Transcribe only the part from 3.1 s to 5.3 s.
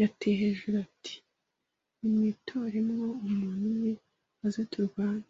umuntu umwe aze turwane